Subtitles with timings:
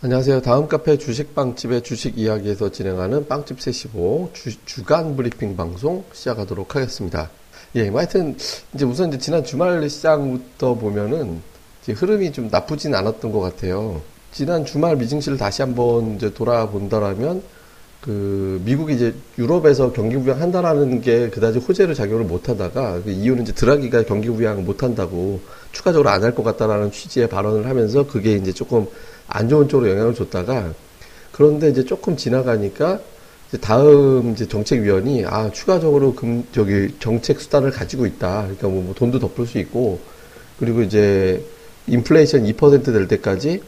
[0.00, 0.42] 안녕하세요.
[0.42, 7.28] 다음 카페 주식빵집의 주식 이야기에서 진행하는 빵집 세시보 주, 간 브리핑 방송 시작하도록 하겠습니다.
[7.74, 8.36] 예, 뭐 하여튼
[8.72, 11.42] 이제 우선 이제 지난 주말 시장부터 보면은
[11.88, 14.00] 흐름이 좀 나쁘진 않았던 것 같아요.
[14.30, 17.42] 지난 주말 미증시를 다시 한번 이제 돌아본다라면
[18.00, 23.52] 그 미국이 이제 유럽에서 경기 부양한다라는 게 그다지 호재로 작용을 못 하다가 그 이유는 이제
[23.52, 25.40] 드라기가 경기 부양을 못 한다고
[25.72, 28.86] 추가적으로 안 할 것 같다라는 취지의 발언을 하면서 그게 이제 조금
[29.28, 30.74] 안 좋은 쪽으로 영향을 줬다가
[31.32, 33.00] 그런데 이제 조금 지나가니까
[33.48, 38.42] 이제 다음 이제 정책위원이 아 추가적으로 금 저기 정책 수단을 가지고 있다.
[38.42, 40.00] 그러니까 뭐, 뭐 돈도 덮을 수 있고
[40.58, 41.42] 그리고 이제
[41.86, 43.62] 인플레이션 2%될 때까지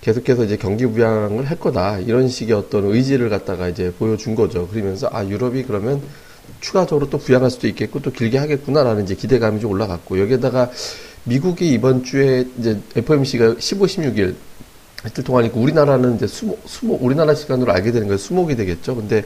[0.00, 4.68] 계속해서 이제 경기 부양을 할 거다 이런 식의 어떤 의지를 갖다가 이제 보여준 거죠.
[4.68, 6.00] 그러면서 아 유럽이 그러면
[6.60, 10.70] 추가적으로 또 부양할 수도 있겠고 또 길게 하겠구나라는 이제 기대감이 좀 올라갔고 여기에다가
[11.24, 14.34] 미국이 이번 주에 이제 FOMC가 15, 16일
[15.06, 18.18] 이틀 동안이고 우리나라는 이제 수목, 수목 우리나라 시간으로 알게 되는 거예요.
[18.18, 18.96] 수목이 되겠죠.
[18.96, 19.24] 근데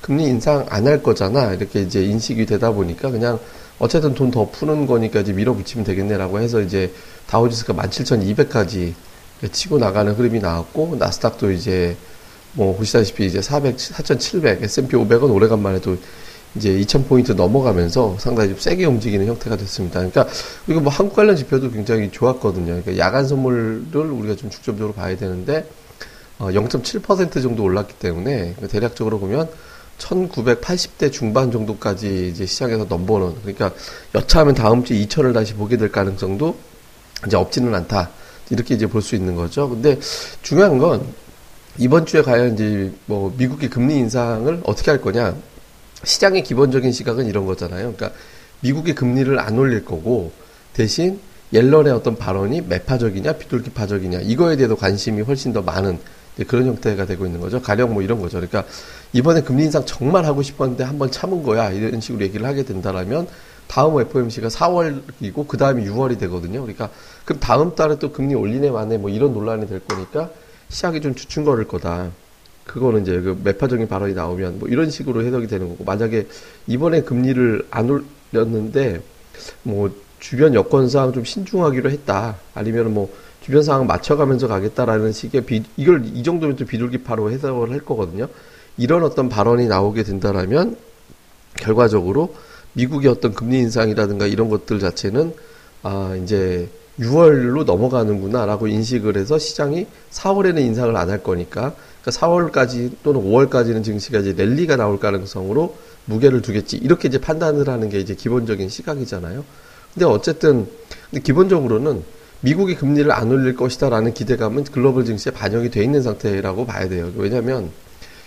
[0.00, 1.52] 금리 인상 안 할 거잖아.
[1.52, 3.38] 이렇게 이제 인식이 되다 보니까 그냥
[3.78, 6.92] 어쨌든 돈 더 푸는 거니까 이제 밀어붙이면 되겠네라고 해서 이제
[7.28, 8.94] 다우지수가 17,200까지
[9.52, 11.96] 치고 나가는 흐름이 나왔고 나스닥도 이제
[12.52, 15.96] 뭐 보시다시피 이제 400, 4,700, S&P 500은 오래간만에 도
[16.56, 20.00] 이제 2,000포인트 넘어가면서 상당히 좀 세게 움직이는 형태가 됐습니다.
[20.00, 20.26] 그러니까,
[20.66, 22.66] 그리고 뭐 한국 관련 지표도 굉장히 좋았거든요.
[22.82, 25.68] 그러니까 야간 선물을 우리가 좀 중점적으로 봐야 되는데,
[26.38, 29.48] 어, 0.7% 정도 올랐기 때문에, 그러니까 대략적으로 보면
[29.98, 33.70] 1980대 중반 정도까지 이제 시장에서 넘버는, 그러니까
[34.14, 36.56] 여차하면 다음 주에 2,000을 다시 보게 될 가능성도
[37.26, 38.10] 이제 없지는 않다.
[38.50, 39.68] 이렇게 이제 볼 수 있는 거죠.
[39.68, 39.98] 근데
[40.42, 41.06] 중요한 건
[41.78, 45.36] 이번 주에 과연 이제 뭐 미국의 금리 인상을 어떻게 할 거냐.
[46.04, 47.94] 시장의 기본적인 시각은 이런 거잖아요.
[47.94, 48.18] 그러니까
[48.60, 50.32] 미국의 금리를 안 올릴 거고
[50.72, 51.20] 대신
[51.52, 55.98] 옐런의 어떤 발언이 매파적이냐 비둘기파적이냐 이거에 대해서 관심이 훨씬 더 많은
[56.46, 57.60] 그런 형태가 되고 있는 거죠.
[57.60, 58.38] 가령 뭐 이런 거죠.
[58.38, 58.64] 그러니까
[59.12, 63.26] 이번에 금리 인상 정말 하고 싶었는데 한번 참은 거야 이런 식으로 얘기를 하게 된다라면
[63.66, 66.62] 다음 FOMC가 4월이고 그 다음이 6월이 되거든요.
[66.62, 66.90] 그러니까
[67.24, 70.30] 그럼 다음 달에 또 금리 올리네 마네 뭐 이런 논란이 될 거니까
[70.68, 72.10] 시작이 좀 주춤거릴 거다.
[72.64, 76.26] 그거는 이제 그 매파적인 발언이 나오면 뭐 이런 식으로 해석이 되는 거고 만약에
[76.66, 79.02] 이번에 금리를 안 올렸는데
[79.62, 79.90] 뭐
[80.20, 83.12] 주변 여건상 좀 신중하기로 했다 아니면 뭐
[83.42, 88.28] 주변 상황 맞춰가면서 가겠다라는 식의 비, 이걸 이 정도면 좀 비둘기파로 해석을 할 거거든요.
[88.76, 90.76] 이런 어떤 발언이 나오게 된다라면
[91.56, 92.34] 결과적으로
[92.74, 95.34] 미국의 어떤 금리 인상이라든가 이런 것들 자체는
[95.82, 96.68] 아 이제
[97.00, 104.18] 6월로 넘어가는구나라고 인식을 해서 시장이 4월에는 인상을 안 할 거니까 그러니까 4월까지 또는 5월까지는 증시가
[104.18, 106.76] 이제 랠리가 나올 가능성으로 무게를 두겠지.
[106.78, 109.44] 이렇게 이제 판단을 하는 게 이제 기본적인 시각이잖아요.
[109.94, 110.66] 근데 어쨌든
[111.10, 112.02] 근데 기본적으로는
[112.42, 117.12] 미국이 금리를 안 올릴 것이다라는 기대감은 글로벌 증시에 반영이 돼 있는 상태라고 봐야 돼요.
[117.16, 117.70] 왜냐하면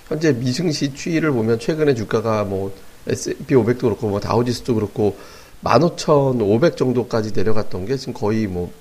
[0.07, 2.73] 현재 미증시 추이를 보면 최근에 주가가 뭐
[3.07, 5.17] S&P 500도 그렇고 뭐 다우지수도 그렇고
[5.63, 8.71] 15,500 정도까지 내려갔던 게 지금 거의 뭐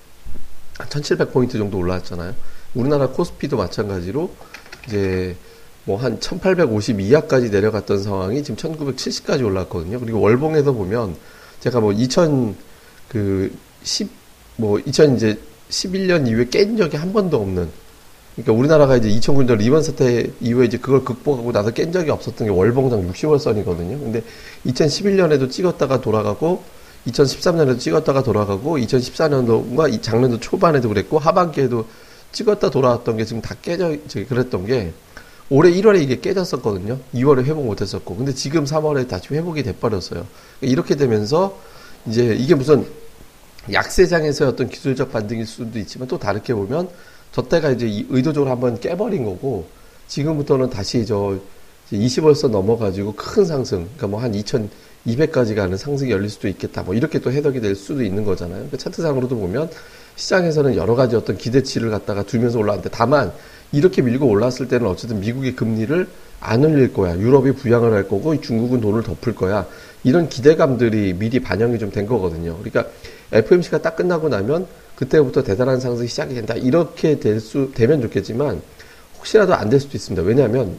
[0.74, 2.34] 1,700포인트 정도 올라왔잖아요.
[2.74, 4.30] 우리나라 코스피도 마찬가지로
[4.87, 5.37] 이제
[5.84, 9.98] 뭐 한 1850 이하까지 내려갔던 상황이 지금 1970까지 올랐거든요.
[9.98, 11.16] 그리고 월봉에서 보면
[11.60, 12.56] 제가 뭐 2000
[13.09, 14.09] 그 10,
[14.56, 15.38] 뭐 2000 이제
[15.71, 17.68] 11년 이후에 깬 적이 한 번도 없는
[18.34, 22.53] 그러니까 우리나라가 이제 2009년 리먼 사태 이후에 이제 그걸 극복하고 나서 깬 적이 없었던 게
[22.53, 24.01] 월봉상 60월선이거든요.
[24.01, 24.22] 근데
[24.66, 26.62] 2011년에도 찍었다가 돌아가고
[27.09, 31.86] 2013년에도 찍었다가 돌아가고 2014년도가 작년도 초반에도 그랬고 하반기에도
[32.32, 34.92] 찍었다 돌아왔던 게 지금 다 깨져 저기 그랬던 게
[35.50, 36.98] 올해 1월에 이게 깨졌었거든요.
[37.14, 40.26] 2월에 회복 못했었고 근데 지금 3월에 다시 회복이 돼버렸어요.
[40.62, 41.58] 이렇게 되면서
[42.06, 42.86] 이제 이게 무슨
[43.70, 46.88] 약세장에서의 어떤 기술적 반등일 수도 있지만 또 다르게 보면
[47.32, 49.66] 저 때가 이제 의도적으로 한번 깨버린 거고
[50.08, 51.38] 지금부터는 다시 저
[51.92, 56.82] 20월서 넘어가지고 큰 상승, 그러니까 뭐 한 2,200까지 가는 상승이 열릴 수도 있겠다.
[56.82, 58.56] 뭐 이렇게 또 해석이 될 수도 있는 거잖아요.
[58.56, 59.70] 그러니까 차트상으로도 보면
[60.16, 63.32] 시장에서는 여러 가지 어떤 기대치를 갖다가 두면서 올라왔는데 다만
[63.72, 66.06] 이렇게 밀고 올랐을 때는 어쨌든 미국의 금리를
[66.41, 67.16] 안 올릴 거야.
[67.16, 69.66] 유럽이 부양을 할 거고 중국은 돈을 덮을 거야.
[70.04, 72.59] 이런 기대감들이 미리 반영이 좀 된 거거든요.
[72.59, 72.86] 그러니까
[73.30, 74.66] FMC가 딱 끝나고 나면
[74.97, 76.54] 그때부터 대단한 상승이 시작이 된다.
[76.54, 78.60] 이렇게 될 수, 되면 좋겠지만,
[79.18, 80.22] 혹시라도 안 될 수도 있습니다.
[80.26, 80.76] 왜냐하면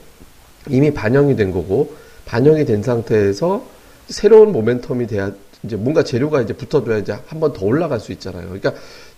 [0.70, 1.96] 이미 반영이 된 거고,
[2.26, 3.66] 반영이 된 상태에서
[4.10, 5.32] 새로운 모멘텀이 돼야
[5.64, 8.44] 이제 뭔가 재료가 이제 붙어줘야 이제 한 번 더 올라갈 수 있잖아요.
[8.50, 8.74] 그러니까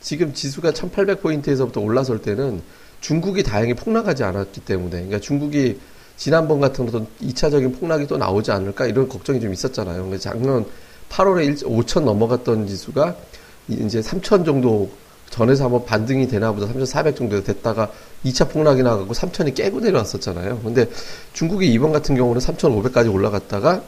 [0.05, 2.61] 지금 지수가 1800포인트에서부터 올라설 때는
[3.01, 5.79] 중국이 다행히 폭락하지 않았기 때문에 그러니까 중국이
[6.15, 9.95] 지난번 같은 것도 2차적인 폭락이 또 나오지 않을까 이런 걱정이 좀 있었잖아요.
[10.03, 10.63] 그러니까 작년
[11.09, 13.15] 8월에 5천 넘어갔던 지수가
[13.67, 14.91] 이제 3천 정도
[15.31, 17.91] 전에서 한번 반등이 되나 보다 3,400 정도 됐다가
[18.25, 20.59] 2차 폭락이 나가고 3,000이 깨고 내려왔었잖아요.
[20.59, 20.87] 근데
[21.33, 23.81] 중국이 이번 같은 경우는 3,500까지 올라갔다가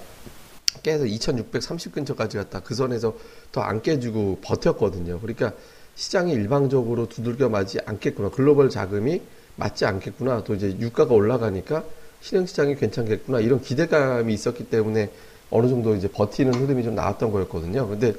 [0.82, 3.14] 깨서 2,630 근처까지 갔다 그 선에서
[3.52, 5.20] 더 안 깨지고 버텼거든요.
[5.20, 5.54] 그러니까
[5.98, 8.30] 시장이 일방적으로 두들겨 맞지 않겠구나.
[8.30, 9.22] 글로벌 자금이
[9.56, 10.44] 맞지 않겠구나.
[10.44, 11.84] 또 이제 유가가 올라가니까
[12.22, 13.40] 신흥시장이 괜찮겠구나.
[13.40, 15.12] 이런 기대감이 있었기 때문에
[15.50, 17.88] 어느 정도 이제 버티는 흐름이 좀 나왔던 거였거든요.
[17.88, 18.14] 근데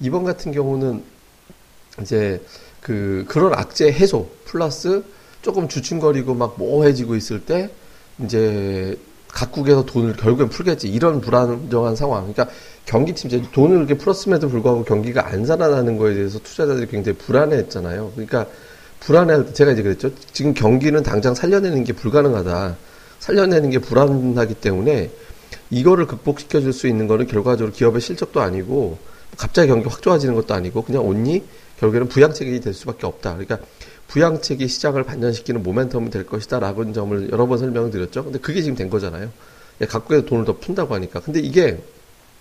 [0.00, 1.02] 이번 같은 경우는
[2.02, 2.40] 이제
[2.80, 5.02] 그 그런 악재 해소 플러스
[5.40, 7.70] 조금 주춤거리고 막 모호해지고 있을 때
[8.22, 8.98] 이제
[9.32, 12.32] 각국에서 돈을 결국엔 풀겠지 이런 불안정한 상황.
[12.32, 18.12] 그러니까 경기팀 이제 돈을 이렇게 풀었음에도 불구하고 경기가 안 살아나는 거에 대해서 투자자들이 굉장히 불안해했잖아요.
[18.14, 18.46] 그러니까
[19.00, 20.10] 불안해 할 제가 이제 그랬죠.
[20.32, 22.76] 지금 경기는 당장 살려내는 게 불가능하다.
[23.18, 25.10] 살려내는 게 불안하기 때문에
[25.70, 28.98] 이거를 극복시켜 줄 수 있는 거는 결과적으로 기업의 실적도 아니고
[29.36, 31.42] 갑자기 경기 확 좋아지는 것도 아니고 그냥 온니
[31.80, 33.34] 결국에는 부양책이 될 수밖에 없다.
[33.34, 33.58] 그러니까
[34.12, 38.24] 부양책이 시장을 반전시키는 모멘텀이 될 것이다라는 점을 여러 번 설명을 드렸죠.
[38.24, 39.30] 근데 그게 지금 된 거잖아요.
[39.80, 41.20] 예, 각국에서 돈을 더 푼다고 하니까.
[41.20, 41.82] 근데 이게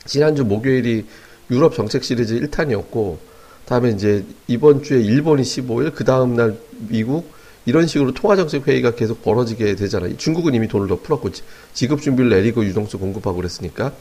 [0.06, 1.06] 지난주 목요일이
[1.50, 3.18] 유럽 정책 시리즈 1탄이었고
[3.66, 6.58] 다음에 이제 이번 주에 일본이 15일, 그 다음 날
[6.90, 7.32] 미국
[7.66, 10.18] 이런 식으로 통화정책 회의가 계속 벌어지게 되잖아요.
[10.18, 11.30] 중국은 이미 돈을 더 풀었고
[11.74, 13.94] 지급 준비를 내리고 유동수 공급하고 그랬으니까.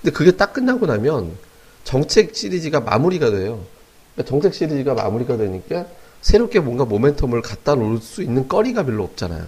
[0.00, 1.32] 근데 그게 딱 끝나고 나면
[1.84, 3.66] 정책 시리즈가 마무리가 돼요.
[4.14, 5.84] 그러니까 정책 시리즈가 마무리가 되니까
[6.20, 9.44] 새롭게 뭔가 모멘텀을 갖다 놓을 수 있는 거리가 별로 없잖아요.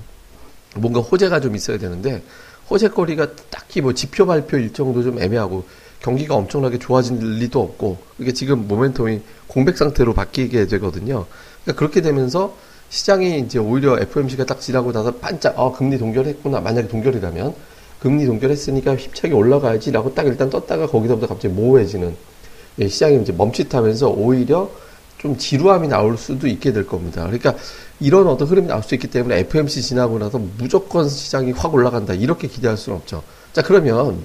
[0.77, 2.23] 뭔가 호재가 좀 있어야 되는데
[2.71, 5.65] 호재거리가 딱히 뭐 지표 발표 일정도 좀 애매하고
[6.01, 11.27] 경기가 엄청나게 좋아질 리도 없고 이게 지금 모멘텀이 공백 상태로 바뀌게 되거든요.
[11.65, 12.57] 그러니까 그렇게 되면서
[12.89, 17.55] 시장이 이제 오히려 FOMC가 딱 지나고 나서 반짝 아 금리 동결했구나 만약에 동결이라면
[18.01, 22.17] 금리 동결했으니까 힘차게 올라가야지라고 딱 일단 떴다가 거기서부터 갑자기 모호해지는
[22.79, 24.71] 예, 시장이 이제 멈칫하면서 오히려
[25.21, 27.23] 좀 지루함이 나올 수도 있게 될 겁니다.
[27.25, 27.55] 그러니까
[28.01, 32.49] 이런 어떤 흐름이 나올 수 있기 때문에 FMC 지나고 나서 무조건 시장이 확 올라간다 이렇게
[32.49, 33.23] 기대할 수는 없죠.
[33.53, 34.19] 자 그러면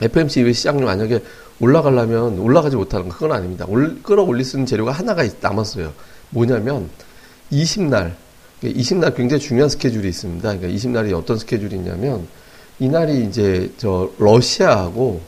[0.00, 1.22] FMC 이외 시장이 만약에
[1.60, 3.66] 올라가려면 올라가지 못하는 거 그건 아닙니다.
[3.68, 5.92] 올, 끌어올릴 수 있는 재료가 하나가 남았어요.
[6.30, 6.90] 뭐냐면
[7.52, 8.14] 20날
[8.62, 10.56] 20날 굉장히 중요한 스케줄이 있습니다.
[10.56, 12.26] 그러니까 20날이 어떤 스케줄이 있냐면
[12.80, 15.20] 이날이 이제 저 러시아하고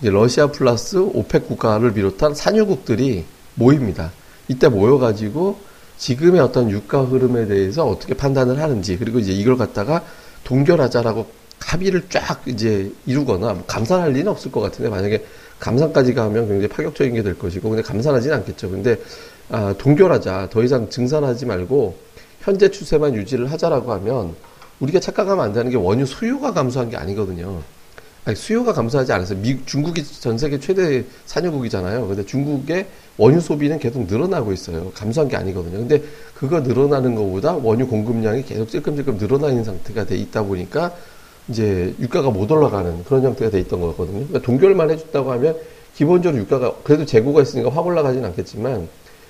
[0.00, 4.10] 이제 러시아 플러스 오펙 국가를 비롯한 산유국들이 모입니다.
[4.48, 5.58] 이때 모여가지고
[5.96, 10.04] 지금의 어떤 유가 흐름에 대해서 어떻게 판단을 하는지 그리고 이제 이걸 갖다가
[10.44, 11.26] 동결하자라고
[11.60, 15.24] 합의를 쫙 이제 이루거나 뭐 감산할 리는 없을 것 같은데 만약에
[15.60, 18.70] 감산까지 가면 굉장히 파격적인 게 될 것이고 근데 감산하지는 않겠죠.
[18.70, 18.98] 근데
[19.50, 21.96] 아, 동결하자 더 이상 증산하지 말고
[22.40, 24.34] 현재 추세만 유지를 하자라고 하면
[24.80, 27.62] 우리가 착각하면 안 되는 게 원유 수요가 감소한 게 아니거든요.
[28.26, 29.38] 아니, 수요가 감소하지 않았어요.
[29.38, 32.06] 미, 중국이 전 세계 최대 산유국이잖아요.
[32.08, 34.90] 근데 중국의 원유 소비는 계속 늘어나고 있어요.
[34.94, 35.78] 감소한 게 아니거든요.
[35.78, 36.02] 근데
[36.34, 40.94] 그거 늘어나는 것보다 원유 공급량이 계속 찔끔찔끔 늘어나 있는 상태가 돼 있다 보니까
[41.48, 44.26] 이제 유가가 못 올라가는 그런 형태가 돼 있던 거거든요.
[44.26, 45.56] 그러니까 동결만 해줬다고 하면
[45.94, 48.88] 기본적으로 유가가 그래도 재고가 있으니까 확 올라가진 않겠지만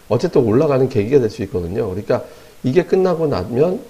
[0.08, 1.88] 어쨌든 올라가는 계기가 될 수 있거든요.
[1.88, 2.24] 그러니까
[2.62, 3.80] 이게 끝나고 나면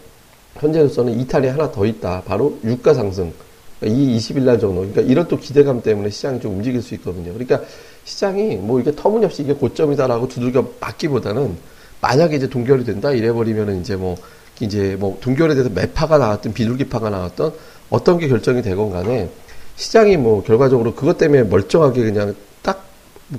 [0.57, 2.23] 현재로서는 이탈이 하나 더 있다.
[2.25, 3.33] 바로 유가 상승.
[3.79, 4.81] 그러니까 이 20일 날 정도.
[4.81, 7.33] 그러니까 이런 또 기대감 때문에 시장이 좀 움직일 수 있거든요.
[7.33, 7.61] 그러니까
[8.05, 11.57] 시장이 뭐 이게 터무니없이 이게 고점이다라고 두들겨 맞기보다는
[12.01, 14.17] 만약에 이제 동결이 된다 이래버리면은 이제 뭐
[14.61, 17.53] 이제 뭐 동결에 대해서 매파가 나왔던 비둘기파가 나왔던
[17.91, 19.31] 어떤 게 결정이 되건 간에
[19.77, 22.85] 시장이 뭐 결과적으로 그것 때문에 멀쩡하게 그냥 딱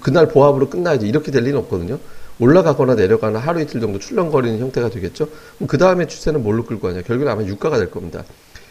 [0.01, 2.00] 그날 보합으로 끝나야지 이렇게 될 리는 없거든요.
[2.39, 5.29] 올라가거나 내려가나 하루 이틀 정도 출렁거리는 형태가 되겠죠.
[5.67, 7.01] 그 다음에 추세는 뭘로 끌고 가냐?
[7.03, 8.25] 결국은 아마 유가가 될 겁니다.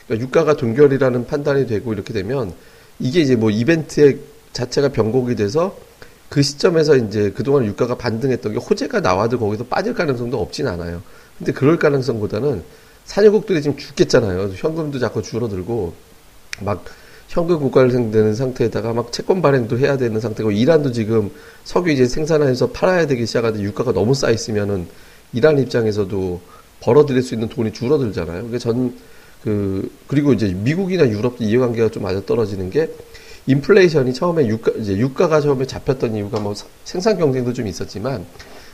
[0.06, 2.52] 그러니까 유가가 동결이라는 판단이 되고 이렇게 되면
[2.98, 4.18] 이게 이제 뭐 이벤트의
[4.54, 5.76] 자체가 변곡이 돼서
[6.30, 11.02] 그 시점에서 이제 그동안 유가가 반등했던 게 호재가 나와도 거기서 빠질 가능성도 없진 않아요.
[11.38, 12.62] 근데 그럴 가능성보다는
[13.04, 14.52] 산유국들이 지금 죽겠잖아요.
[14.54, 15.92] 현금도 자꾸 줄어들고
[16.60, 16.84] 막
[17.28, 21.30] 현금 고갈되는 상태에다가 막 채권 발행도 해야 되는 상태고 이란도 지금
[21.64, 24.86] 석유 이제 생산해서 팔아야 되기 시작하는데 유가가 너무 쌓여 있으면은
[25.32, 26.40] 이란 입장에서도
[26.80, 28.44] 벌어들일 수 있는 돈이 줄어들잖아요.
[28.44, 32.90] 그게 전그 그리고 이제 미국이나 유럽도 이해관계가 좀 맞아 떨어지는 게
[33.46, 38.24] 인플레이션이 처음에 유가 이제 유가가 처음에 잡혔던 이유가 뭐 생산 경쟁도 좀 있었지만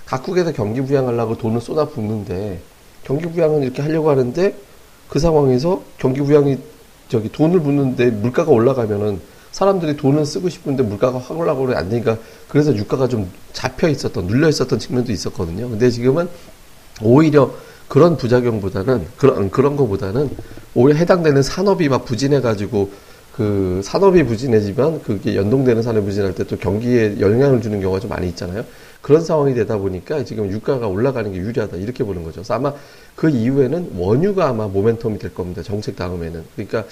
[0.07, 2.61] 각국에서 경기 부양하려고 돈을 쏟아 붓는데
[3.05, 4.55] 경기 부양은 이렇게 하려고 하는데
[5.09, 6.59] 그 상황에서 경기 부양이
[7.09, 12.75] 저기 돈을 붓는데 물가가 올라가면은 사람들이 돈을 쓰고 싶은데 물가가 확 올라가고 안 되니까 그래서
[12.77, 15.69] 유가가 좀 잡혀 있었던 눌려 있었던 측면도 있었거든요.
[15.69, 16.29] 근데 지금은
[17.03, 17.53] 오히려
[17.89, 20.31] 그런 부작용보다는 그런 그런 거보다는
[20.75, 22.93] 오히려 해당되는 산업이 막 부진해 가지고
[23.41, 28.29] 그 산업이 부진해지면 그게 연동되는 산업이 부진할 때 또 경기에 영향을 주는 경우가 좀 많이
[28.29, 28.67] 있잖아요.
[29.01, 32.35] 그런 상황이 되다 보니까 지금 유가가 올라가는 게 유리하다 이렇게 보는 거죠.
[32.35, 32.75] 그래서 아마
[33.17, 35.63] 그 이후에는 원유가 아마 모멘텀이 될 겁니다.
[35.63, 36.45] 정책 다음에는.
[36.55, 36.85] 그러니까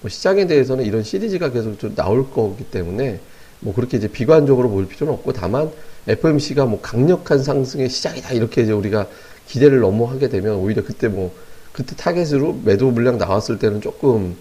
[0.00, 3.18] 뭐 시장에 대해서는 이런 시리즈가 계속 좀 나올 거기 때문에
[3.58, 5.72] 뭐 그렇게 이제 비관적으로 볼 필요는 없고 다만
[6.06, 9.08] FMC가 뭐 강력한 상승의 시작이다 이렇게 이제 우리가
[9.48, 11.34] 기대를 너무 하게 되면 오히려 그때 뭐
[11.72, 14.36] 그때 타겟으로 매도 물량 나왔을 때는 조금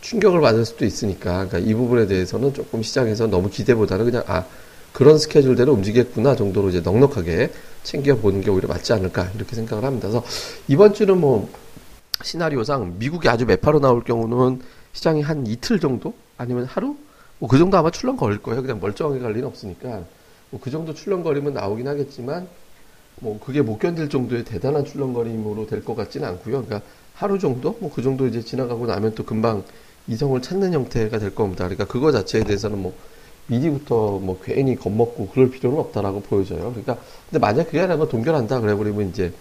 [0.00, 4.44] 충격을 받을 수도 있으니까 그러니까 이 부분에 대해서는 조금 시장에서 너무 기대보다는 그냥 아
[4.92, 7.52] 그런 스케줄대로 움직였구나 정도로 이제 넉넉하게
[7.82, 10.08] 챙겨 보는 게 오히려 맞지 않을까 이렇게 생각을 합니다.
[10.08, 10.24] 그래서
[10.68, 11.48] 이번 주는 뭐
[12.22, 14.60] 시나리오상 미국이 아주 매파로 나올 경우는
[14.92, 16.96] 시장이 한 이틀 정도 아니면 하루
[17.38, 18.62] 뭐 그 정도 아마 출렁거릴 거예요.
[18.62, 20.02] 그냥 멀쩡하게 갈 리는 없으니까
[20.50, 22.48] 뭐 그 정도 출렁거리면 나오긴 하겠지만
[23.20, 26.64] 뭐 그게 못 견딜 정도의 대단한 출렁거림으로 될 것 같지는 않고요.
[26.64, 26.80] 그러니까
[27.14, 29.62] 하루 정도 뭐 그 정도 이제 지나가고 나면 또 금방
[30.08, 31.64] 이성을 찾는 형태가 될 겁니다.
[31.64, 32.94] 그러니까 그거 자체에 대해서는 뭐
[33.46, 36.70] 미리부터 뭐 괜히 겁먹고 그럴 필요는 없다라고 보여져요.
[36.70, 36.98] 그러니까
[37.28, 39.32] 근데 만약 그게 아니라 동결한다 그래버리면 이제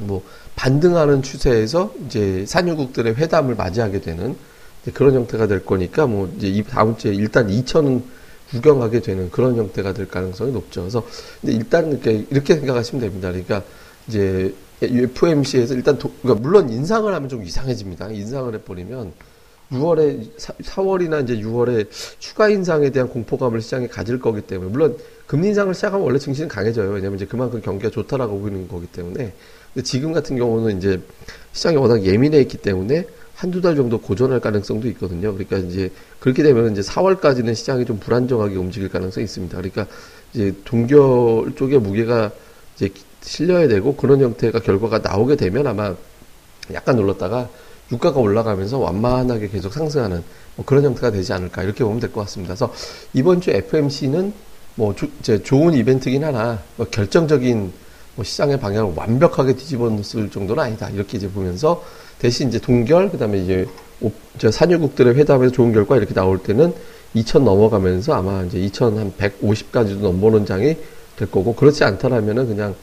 [0.00, 0.22] 뭐
[0.54, 4.36] 반등하는 추세에서 이제 산유국들의 회담을 맞이하게 되는
[4.94, 8.02] 그런 형태가 될 거니까 뭐 이제 이 다음 주에 일단 2천은
[8.50, 10.82] 구경하게 되는 그런 형태가 될 가능성이 높죠.
[10.82, 11.04] 그래서
[11.40, 13.28] 근데 일단 이렇게 이렇게 생각하시면 됩니다.
[13.28, 13.62] 그러니까
[14.06, 18.10] 이제 FMC에서 일단 도, 그러니까 물론 인상을 하면 좀 이상해집니다.
[18.10, 19.12] 인상을 해버리면
[19.72, 20.28] 6월에
[20.62, 24.96] 4, 월이나 이제 6월에 추가 인상에 대한 공포감을 시장에 가질 거기 때문에 물론
[25.26, 26.90] 금리 인상을 시작하면 원래 증시는 강해져요.
[26.90, 29.32] 왜냐하면 이제 그만큼 경기가 좋다라고 보이는 거기 때문에
[29.74, 31.00] 근데 지금 같은 경우는 이제
[31.52, 35.34] 시장이 워낙 예민해 있기 때문에 한두 달 정도 고전할 가능성도 있거든요.
[35.34, 39.56] 그러니까 이제 그렇게 되면 이제 4월까지는 시장이 좀 불안정하게 움직일 가능성이 있습니다.
[39.58, 39.86] 그러니까
[40.32, 42.30] 이제 동결 쪽에 무게가
[42.76, 45.94] 이제 실려야 되고 그런 형태가 결과가 나오게 되면 아마
[46.72, 47.50] 약간 눌렀다가
[47.92, 50.22] 유가가 올라가면서 완만하게 계속 상승하는
[50.56, 52.54] 뭐 그런 형태가 되지 않을까 이렇게 보면 될 것 같습니다.
[52.54, 52.72] 그래서
[53.12, 54.32] 이번 주 FMC는
[54.74, 57.72] 뭐 조, 이제 좋은 이벤트긴 하나 뭐 결정적인
[58.16, 61.82] 뭐 시장의 방향을 완벽하게 뒤집어 놓을 정도는 아니다 이렇게 이제 보면서
[62.18, 63.66] 대신 이제 동결 그다음에 이제
[64.38, 66.74] 저 산유국들의 회담에서 좋은 결과 이렇게 나올 때는
[67.14, 70.76] 2천 넘어가면서 아마 이제 2천 한 150까지도 넘보는 장이
[71.16, 72.74] 될 거고 그렇지 않더라면은 그냥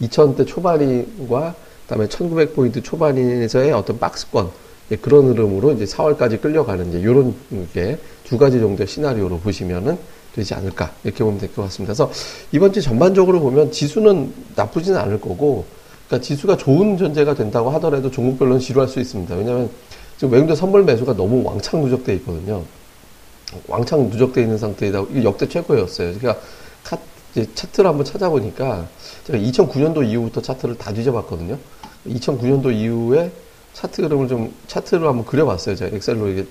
[0.00, 1.54] 2000대 초반과
[1.90, 4.50] 그다음에 1900포인트 초반에서의 어떤 박스권
[4.92, 7.34] 예, 그런 흐름으로 이제 4월까지 끌려가는 이제 이런
[7.74, 9.98] 게 두 가지 정도의 시나리오로 보시면은
[10.36, 11.92] 되지 않을까 이렇게 보면 될 것 같습니다.
[11.92, 12.12] 그래서
[12.52, 15.64] 이번 주 전반적으로 보면 지수는 나쁘지는 않을 거고,
[16.06, 19.34] 그러니까 지수가 좋은 전제가 된다고 하더라도 종목별로는 지루할 수 있습니다.
[19.34, 19.68] 왜냐하면
[20.16, 22.62] 지금 외국인 선물 매수가 너무 왕창 누적돼 있거든요.
[23.66, 25.06] 왕창 누적돼 있는 상태이다.
[25.10, 26.14] 이게 역대 최고였어요.
[26.18, 26.40] 그러니까
[26.84, 26.96] 카,
[27.56, 28.86] 차트를 한번 찾아보니까
[29.26, 31.58] 제가 2009년도 이후부터 차트를 다 뒤져봤거든요.
[32.06, 33.30] 2009년도 이후에
[33.72, 35.76] 차트 흐름을 좀 차트를 한번 그려봤어요.
[35.76, 36.46] 제가 엑셀로 이게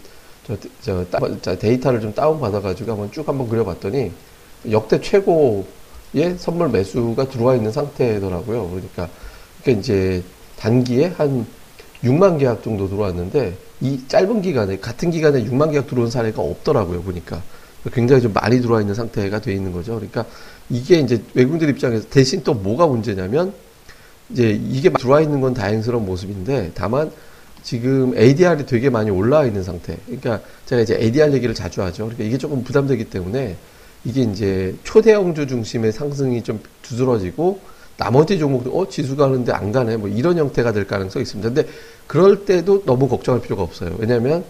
[0.81, 1.05] 저,
[1.41, 4.11] 저, 데이터를 좀 다운 받아가지고 한번 쭉 한번 그려봤더니
[4.71, 8.69] 역대 최고의 선물 매수가 들어와 있는 상태더라고요.
[8.69, 9.09] 그러니까
[9.61, 10.23] 그러니까 이제
[10.57, 11.45] 단기에 한
[12.03, 17.01] 6만 계약 정도 들어왔는데 이 짧은 기간에 같은 기간에 6만 계약 들어온 사례가 없더라고요.
[17.01, 17.41] 보니까
[17.93, 19.95] 굉장히 좀 많이 들어와 있는 상태가 돼 있는 거죠.
[19.95, 20.25] 그러니까
[20.69, 23.53] 이게 이제 외국인들 입장에서 대신 또 뭐가 문제냐면
[24.31, 27.11] 이제 이게 들어와 있는 건 다행스러운 모습인데 다만
[27.63, 29.97] 지금 ADR이 되게 많이 올라와 있는 상태.
[30.05, 32.05] 그러니까 제가 이제 ADR 얘기를 자주 하죠.
[32.05, 33.57] 그러니까 이게 조금 부담되기 때문에
[34.05, 37.59] 이게 이제 초대형주 중심의 상승이 좀 두드러지고
[37.97, 41.53] 나머지 종목도 어 지수가 하는데 안 가네 뭐 이런 형태가 될 가능성이 있습니다.
[41.53, 41.69] 근데
[42.07, 43.95] 그럴 때도 너무 걱정할 필요가 없어요.
[43.97, 44.43] 왜냐하면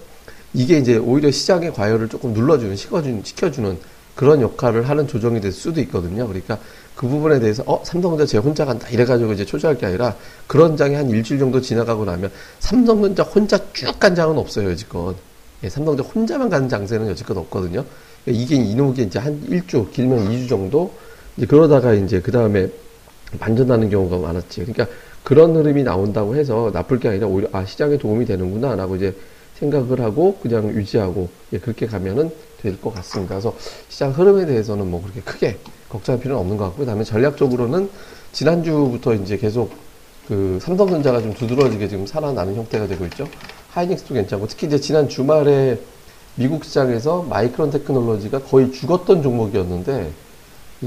[0.53, 3.77] 이게 이제 오히려 시장의 과열을 조금 눌러주는 식어주는 시켜주는
[4.15, 6.27] 그런 역할을 하는 조정이 될 수도 있거든요.
[6.27, 6.59] 그러니까
[6.99, 8.89] 그 부분에 대해서 어 삼성전자 제 혼자 간다.
[8.89, 12.29] 이래가지고 이제 초조할 게 아니라 그런 장이 한 일주일 정도 지나가고 나면
[12.59, 15.15] 삼성전자 혼자 쭉 간 장은 없어요 여지껏.
[15.63, 17.85] 예, 삼성전자 혼자만 가는 장세는 여지껏 없거든요.
[18.25, 20.91] 그러니까 이게 이놈이 이제 한 1주 길면 2주 정도
[21.37, 22.67] 이제 그러다가 이제 그 다음에
[23.39, 24.65] 반전하는 경우가 많았지.
[24.65, 24.87] 그러니까
[25.23, 29.15] 그런 흐름이 나온다고 해서 나쁠 게 아니라 오히려 아 시장에 도움이 되는구나 라고 이제
[29.55, 32.29] 생각을 하고 그냥 유지하고 예, 그렇게 가면은
[32.61, 33.35] 될 것 같습니다.
[33.35, 33.53] 그래서
[33.89, 35.57] 시장 흐름에 대해서는 뭐 그렇게 크게
[35.89, 36.85] 걱정할 필요는 없는 것 같고요.
[36.85, 37.89] 그다음에 전략적으로는
[38.31, 39.71] 지난주부터 이제 계속
[40.27, 43.27] 그 삼성전자가 좀 두드러지게 지금 살아나는 형태가 되고 있죠.
[43.71, 45.79] 하이닉스도 괜찮고 특히 이제 지난 주말에
[46.35, 50.11] 미국 시장에서 마이크론 테크놀로지가 거의 죽었던 종목이었는데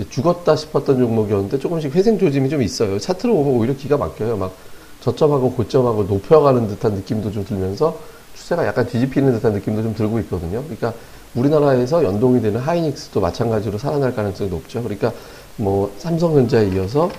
[0.08, 2.98] 죽었다 싶었던 종목이었는데 조금씩 회생 조짐이 좀 있어요.
[2.98, 4.36] 차트로 보면 오히려 기가 막혀요.
[4.36, 4.54] 막
[5.00, 7.98] 저점하고 고점하고 높여가는 듯한 느낌도 좀 들면서
[8.34, 10.62] 추세가 약간 뒤집히는 듯한 느낌도 좀 들고 있거든요.
[10.62, 10.94] 그러니까
[11.34, 14.82] 우리나라에서 연동이 되는 하이닉스도 마찬가지로 살아날 가능성이 높죠.
[14.82, 15.12] 그러니까
[15.56, 17.10] 뭐 삼성전자에 이어서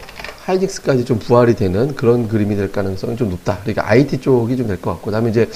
[0.46, 3.60] 하이닉스까지 좀 부활이 되는 그런 그림이 될 가능성이 좀 높다.
[3.60, 5.50] 그러니까 IT 쪽이 좀 될 것 같고, 그다음에 이제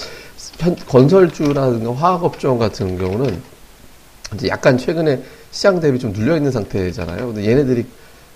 [0.88, 3.42] 건설주라든가 화학업종 같은 경우는
[4.36, 5.22] 이제 약간 최근에
[5.52, 7.28] 시장 대비 좀 눌려 있는 상태잖아요.
[7.28, 7.86] 근데 얘네들이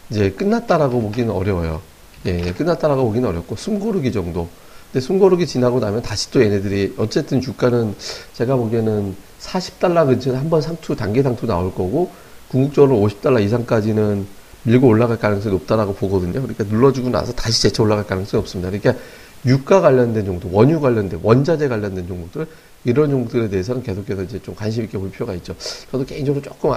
[0.09, 1.81] 이제 끝났다라고 보기는 어려워요.
[2.25, 4.47] 예, 끝났다라고 보기는 어렵고 숨고르기 정도.
[4.91, 7.95] 근데 숨고르기 지나고 나면 다시 또 얘네들이 어쨌든 주가는
[8.33, 12.11] 제가 보기에는 40달러 근처에 한번 상투 단계 상투 나올 거고
[12.49, 14.27] 궁극적으로 50달러 이상까지는
[14.63, 16.33] 밀고 올라갈 가능성이 높다라고 보거든요.
[16.33, 18.69] 그러니까 눌러주고 나서 다시 재차 올라갈 가능성이 없습니다.
[18.69, 19.01] 그러니까
[19.45, 22.45] 유가 관련된 정도, 원유 관련된, 원자재 관련된 종목들,
[22.83, 25.55] 이런 종목들에 대해서는 계속해서 이제 좀 관심 있게 볼 필요가 있죠.
[25.91, 26.73] 저도 개인적으로 조금,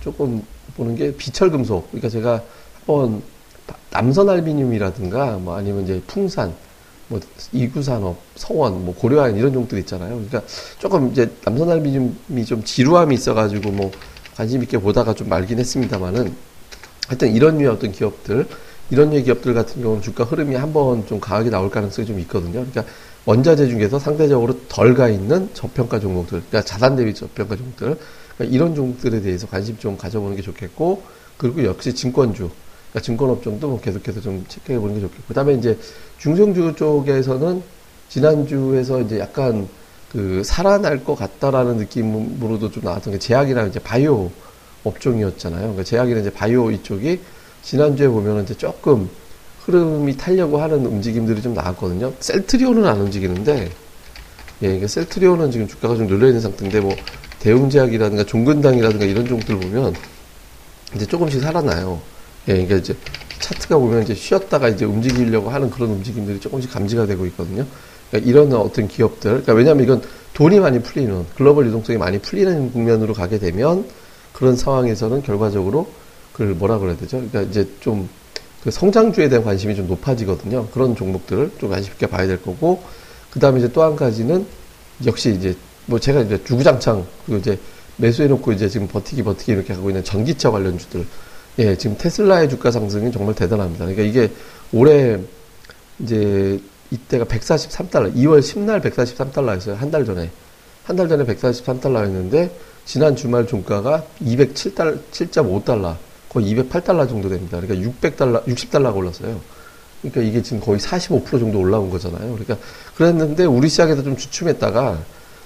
[0.00, 0.42] 조금
[0.76, 1.90] 보는 게 비철금속.
[1.90, 2.42] 그러니까 제가
[2.86, 3.22] 한번
[3.90, 6.54] 남선 알비늄이라든가 뭐 아니면 이제 풍산,
[7.08, 7.20] 뭐
[7.52, 10.10] 이구산업, 성원, 뭐 고려아연 이런 종목들 있잖아요.
[10.10, 10.42] 그러니까
[10.78, 13.90] 조금 이제 남선 알비늄이 좀 지루함이 있어가지고 뭐
[14.34, 16.34] 관심 있게 보다가 좀 말긴 했습니다만은
[17.08, 18.46] 하여튼 이런 류의 어떤 기업들,
[18.90, 22.64] 이런 류의 기업들 같은 경우는 주가 흐름이 한번 좀 강하게 나올 가능성이 좀 있거든요.
[22.64, 22.84] 그러니까
[23.24, 27.96] 원자재 중에서 상대적으로 덜 가 있는 저평가 종목들, 그러니까 자산 대비 저평가 종목들,
[28.36, 31.02] 그러니까 이런 종목들에 대해서 관심 좀 가져보는 게 좋겠고,
[31.36, 32.50] 그리고 역시 증권주,
[32.96, 35.78] 그러니까 증권업종도 뭐 계속해서 좀 체크해 보는 게 좋겠고, 그 다음에 이제
[36.18, 37.62] 중성주 쪽에서는
[38.08, 39.68] 지난주에서 이제 약간
[40.10, 44.30] 그 살아날 것 같다라는 느낌으로도 좀 나왔던 게 제약이나 이제 바이오
[44.84, 45.60] 업종이었잖아요.
[45.60, 47.20] 그러니까 제약이나 이제 바이오 이쪽이
[47.62, 49.10] 지난주에 보면은 이제 조금
[49.64, 52.14] 흐름이 타려고 하는 움직임들이 좀 나왔거든요.
[52.20, 53.64] 셀트리온은 안 움직이는데,
[54.62, 56.94] 예, 그러니까 셀트리온은 지금 주가가 좀 눌려있는 상태인데, 뭐,
[57.40, 59.94] 대웅제약이라든가 종근당이라든가 이런 종들 보면,
[60.94, 62.00] 이제 조금씩 살아나요.
[62.48, 62.96] 예, 그러니까 이제
[63.40, 67.66] 차트가 보면 이제 쉬었다가 이제 움직이려고 하는 그런 움직임들이 조금씩 감지가 되고 있거든요.
[68.10, 70.02] 그러니까 이런 어떤 기업들, 그러니까 왜냐하면 이건
[70.34, 73.86] 돈이 많이 풀리는 글로벌 유동성이 많이 풀리는 국면으로 가게 되면
[74.32, 75.88] 그런 상황에서는 결과적으로
[76.32, 77.16] 그걸 뭐라 그래야 되죠?
[77.16, 78.08] 그러니까 이제 좀
[78.66, 80.66] 그 성장주에 대한 관심이 좀 높아지거든요.
[80.74, 82.82] 그런 종목들을 좀 관심 있게 봐야 될 거고,
[83.30, 84.44] 그 다음에 이제 또 한 가지는
[85.04, 85.54] 역시 이제
[85.86, 87.60] 뭐 제가 이제 주구장창 그 이제
[87.98, 91.06] 매수해놓고 이제 지금 버티기 버티기 이렇게 하고 있는 전기차 관련주들,
[91.58, 93.86] 예, 지금 테슬라의 주가 상승이 정말 대단합니다.
[93.86, 94.30] 그러니까 이게
[94.72, 95.18] 올해
[95.98, 99.74] 이제 이때가 143달러, 2월 10날 143달러였어요.
[99.74, 100.30] 한 달 전에.
[100.84, 102.50] 한 달 전에 143달러였는데,
[102.84, 105.96] 지난 주말 종가가 207달러, 7.5달러,
[106.28, 107.58] 거의 208달러 정도 됩니다.
[107.60, 109.40] 그러니까 600달러, 60달러가 올랐어요.
[110.02, 112.36] 그러니까 이게 지금 거의 45% 정도 올라온 거잖아요.
[112.36, 112.58] 그러니까
[112.94, 114.98] 그랬는데 우리 시장에서 좀 주춤했다가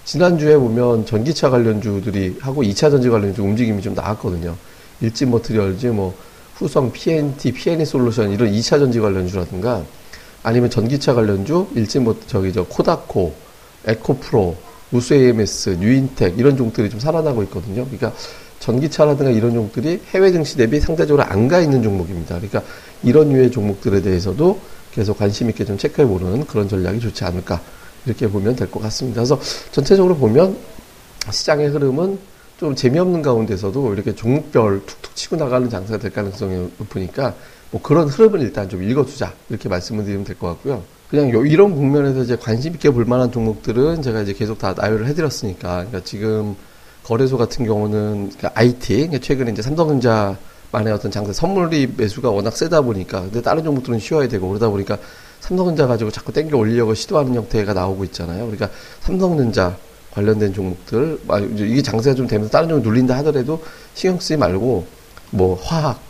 [0.05, 4.57] 지난주에 보면 전기차 관련주들이 하고 2차 전지 관련주 움직임이 좀 나왔거든요.
[5.00, 6.14] 일진 머트리얼즈, 뭐
[6.54, 9.84] 후성, PNT, PNE 솔루션 이런 2차 전지 관련주라든가
[10.42, 13.34] 아니면 전기차 관련주 일진 뭐 저기 저 코다코,
[13.86, 14.56] 에코프로
[14.92, 17.84] 우수 AMS, 뉴인텍 이런 종들이 좀 살아나고 있거든요.
[17.84, 18.12] 그러니까
[18.58, 22.36] 전기차라든가 이런 종들이 해외 증시 대비 상대적으로 안 가 있는 종목입니다.
[22.36, 22.62] 그러니까
[23.02, 24.60] 이런 류의 종목들에 대해서도
[24.92, 27.60] 계속 관심 있게 좀 체크해 보는 그런 전략이 좋지 않을까
[28.04, 29.20] 이렇게 보면 될 것 같습니다.
[29.20, 29.40] 그래서
[29.72, 30.56] 전체적으로 보면
[31.30, 32.18] 시장의 흐름은
[32.61, 37.33] 좀 재미없는 가운데서도 이렇게 종목별 툭툭 치고 나가는 장사가 될 가능성이 높으니까
[37.70, 40.83] 뭐 그런 흐름을 일단 좀 읽어두자 이렇게 말씀을 드리면 될 것 같고요.
[41.09, 45.07] 그냥 요, 이런 국면에서 이제 관심 있게 볼 만한 종목들은 제가 이제 계속 다 나열을
[45.07, 46.55] 해드렸으니까 그러니까 지금
[47.03, 50.37] 거래소 같은 경우는 그러니까 IT 그러니까 최근에 이제 삼성전자
[50.70, 54.99] 만의 어떤 장세 선물이 매수가 워낙 세다 보니까 근데 다른 종목들은 쉬어야 되고 그러다 보니까
[55.40, 58.42] 삼성전자 가지고 자꾸 땡겨 올리려고 시도하는 형태가 나오고 있잖아요.
[58.44, 58.68] 그러니까
[59.01, 59.79] 삼성전자
[60.12, 61.20] 관련된 종목들
[61.57, 63.62] 이게 장세가 좀 되면서 다른 종목 눌린다 하더라도
[63.94, 64.87] 신경 쓰지 말고
[65.31, 66.01] 뭐 화학,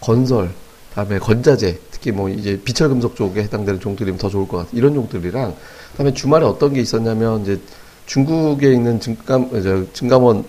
[0.00, 0.50] 건설,
[0.94, 4.70] 다음에 건자재 특히 뭐 이제 비철금속 쪽에 해당되는 종들이면 더 좋을 것 같아.
[4.72, 5.54] 이런 종들이랑
[5.92, 7.60] 그다음에 주말에 어떤 게 있었냐면 이제
[8.06, 10.44] 중국에 있는 증감 저 증감원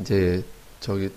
[0.00, 0.42] 이제
[0.80, 1.10] 저기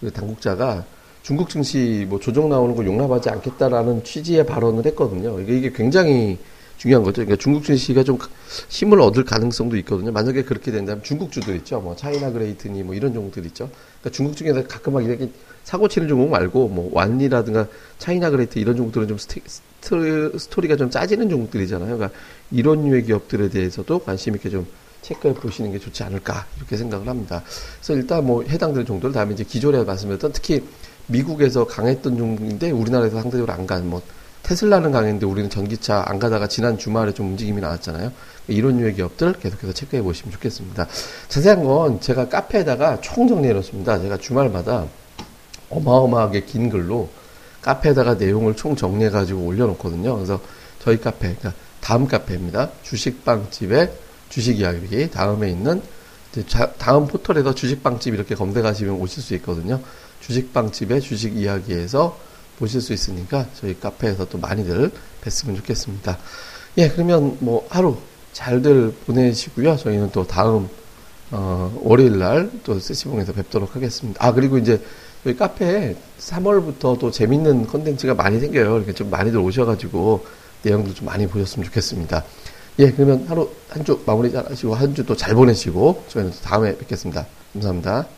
[0.00, 0.84] 그 당국자가
[1.22, 5.40] 중국 증시 뭐 조정 나오는 거 용납하지 않겠다라는 취지의 발언을 했거든요.
[5.40, 6.38] 이게, 이게 굉장히
[6.78, 7.16] 중요한 거죠.
[7.16, 8.18] 그러니까 중국 증시가 좀
[8.68, 10.12] 힘을 얻을 가능성도 있거든요.
[10.12, 11.80] 만약에 그렇게 된다면 중국주들 있죠.
[11.80, 13.68] 뭐 차이나 그레이트니 뭐 이런 종들 있죠.
[14.00, 15.28] 그러니까 중국 중에서 가끔 막 이렇게
[15.64, 17.66] 사고 치는 종목 말고 뭐 완리라든가
[17.98, 19.42] 차이나 그레이트 이런 종목들은 좀 스티,
[20.38, 21.96] 스토리가 좀 짜지는 종목들이잖아요.
[21.98, 22.18] 그러니까
[22.50, 24.66] 이런 류의 기업들에 대해서도 관심 있게 좀
[25.02, 27.42] 체크해 보시는 게 좋지 않을까 이렇게 생각을 합니다.
[27.80, 30.62] 그래서 일단 뭐 해당되는 종들 다음에 이제 기존에 말씀드렸던 특히
[31.08, 34.00] 미국에서 강했던 종목인데 우리나라에서 상대적으로 안 간 뭐
[34.48, 38.10] 테슬라는 강했는데 우리는 전기차 안 가다가 지난 주말에 좀 움직임이 나왔잖아요.
[38.46, 40.86] 이런 류의 기업들 계속해서 체크해 보시면 좋겠습니다.
[41.28, 44.00] 자세한 건 제가 카페에다가 총 정리해 놓습니다.
[44.00, 44.86] 제가 주말마다
[45.68, 47.10] 어마어마하게 긴 글로
[47.60, 50.14] 카페에다가 내용을 총 정리해 가지고 올려놓거든요.
[50.14, 50.40] 그래서
[50.78, 52.70] 저희 카페, 그러니까 다음 카페입니다.
[52.84, 53.92] 주식빵집의
[54.30, 55.82] 주식 이야기 다음에 있는
[56.46, 59.78] 자, 다음 포털에서 주식빵집 이렇게 검색하시면 오실 수 있거든요.
[60.22, 62.27] 주식빵집의 주식 이야기에서
[62.58, 64.90] 보실 수 있으니까 저희 카페에서 또 많이들
[65.24, 66.18] 뵀으면 좋겠습니다.
[66.78, 67.96] 예, 그러면 뭐 하루
[68.32, 69.76] 잘들 보내시고요.
[69.76, 70.68] 저희는 또 다음
[71.30, 74.24] 어, 월요일 날 또 세시봉에서 뵙도록 하겠습니다.
[74.24, 74.80] 아, 그리고 이제
[75.26, 78.76] 여기 카페에 3월부터 또 재밌는 컨텐츠가 많이 생겨요.
[78.78, 80.24] 이렇게 좀 많이들 오셔가지고
[80.62, 82.24] 내용도 좀 많이 보셨으면 좋겠습니다.
[82.78, 86.76] 예, 그러면 하루 한 주 마무리 잘 하시고 한 주 또 잘 보내시고 저희는 다음에
[86.78, 87.26] 뵙겠습니다.
[87.52, 88.17] 감사합니다.